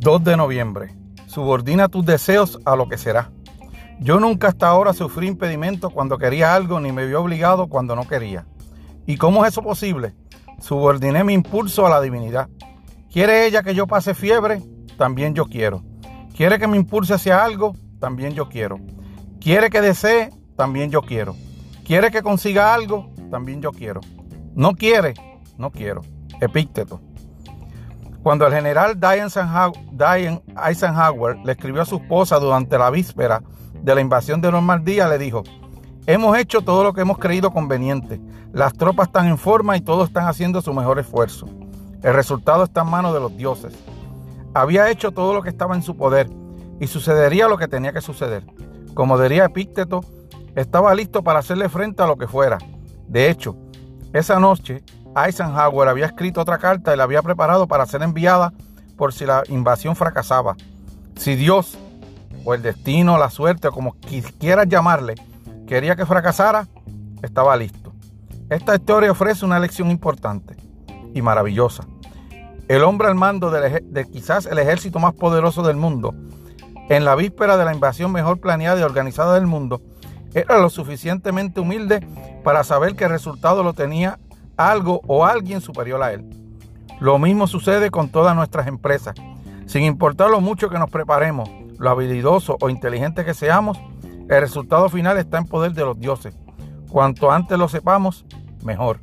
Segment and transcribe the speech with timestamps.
[0.00, 0.94] 2 de noviembre.
[1.26, 3.30] Subordina tus deseos a lo que será.
[4.00, 8.08] Yo nunca hasta ahora sufrí impedimento cuando quería algo ni me vi obligado cuando no
[8.08, 8.46] quería.
[9.06, 10.14] ¿Y cómo es eso posible?
[10.58, 12.48] Subordiné mi impulso a la divinidad.
[13.12, 14.62] ¿Quiere ella que yo pase fiebre?
[14.96, 15.82] También yo quiero.
[16.34, 17.74] ¿Quiere que me impulse hacia algo?
[17.98, 18.78] También yo quiero.
[19.38, 20.30] ¿Quiere que desee?
[20.56, 21.36] También yo quiero.
[21.84, 23.10] ¿Quiere que consiga algo?
[23.30, 24.00] También yo quiero.
[24.54, 25.14] ¿No quiere?
[25.60, 26.00] No quiero.
[26.40, 27.02] Epícteto.
[28.22, 33.42] Cuando el general Diane Eisenhower le escribió a su esposa durante la víspera
[33.74, 35.42] de la invasión de Normandía, le dijo,
[36.06, 38.22] hemos hecho todo lo que hemos creído conveniente,
[38.54, 41.46] las tropas están en forma y todos están haciendo su mejor esfuerzo.
[42.02, 43.74] El resultado está en manos de los dioses.
[44.54, 46.30] Había hecho todo lo que estaba en su poder
[46.80, 48.46] y sucedería lo que tenía que suceder.
[48.94, 50.00] Como diría Epícteto,
[50.54, 52.56] estaba listo para hacerle frente a lo que fuera.
[53.08, 53.56] De hecho,
[54.14, 54.82] esa noche
[55.16, 58.52] Eisenhower había escrito otra carta y la había preparado para ser enviada
[58.96, 60.56] por si la invasión fracasaba.
[61.16, 61.78] Si Dios,
[62.44, 63.96] o el destino, la suerte, o como
[64.38, 65.14] quieras llamarle,
[65.66, 66.68] quería que fracasara,
[67.22, 67.92] estaba listo.
[68.48, 70.56] Esta historia ofrece una lección importante
[71.14, 71.84] y maravillosa.
[72.68, 76.14] El hombre al mando de, de quizás el ejército más poderoso del mundo,
[76.88, 79.80] en la víspera de la invasión mejor planeada y organizada del mundo,
[80.34, 82.06] era lo suficientemente humilde
[82.44, 84.18] para saber que el resultado lo tenía
[84.56, 86.24] algo o alguien superior a él.
[87.00, 89.14] Lo mismo sucede con todas nuestras empresas.
[89.66, 91.48] Sin importar lo mucho que nos preparemos,
[91.78, 93.78] lo habilidoso o inteligente que seamos,
[94.28, 96.36] el resultado final está en poder de los dioses.
[96.88, 98.26] Cuanto antes lo sepamos,
[98.62, 99.00] mejor.